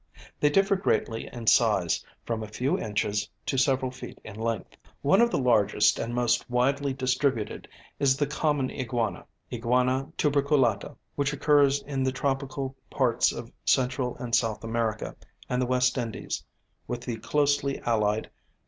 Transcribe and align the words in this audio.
They 0.39 0.49
differ 0.49 0.75
greatly 0.75 1.29
in 1.31 1.45
size, 1.45 2.03
from 2.25 2.41
a 2.41 2.47
few 2.47 2.75
inches 2.75 3.29
to 3.45 3.55
several 3.55 3.91
feet 3.91 4.19
in 4.23 4.33
length. 4.35 4.71
[Illustration: 4.73 4.79
FIG. 4.81 5.03
1. 5.03 5.13
Iguana.] 5.13 5.13
One 5.13 5.21
of 5.21 5.29
the 5.29 5.47
largest 5.49 5.99
and 5.99 6.15
most 6.15 6.49
widely 6.49 6.91
distributed 6.91 7.67
is 7.99 8.17
the 8.17 8.25
common 8.25 8.71
iguana 8.71 9.27
(Iguana 9.53 10.11
tuberculata), 10.17 10.95
which 11.13 11.33
occurs 11.33 11.83
in 11.83 12.01
the 12.01 12.11
tropical 12.11 12.75
parts 12.89 13.31
of 13.31 13.51
Central 13.63 14.15
and 14.17 14.33
South 14.33 14.63
America 14.63 15.15
and 15.47 15.61
the 15.61 15.67
West 15.67 15.95
Indies, 15.99 16.43
with 16.87 17.01
the 17.01 17.17
closely 17.17 17.79
allied 17.81 18.23
_I. 18.23 18.29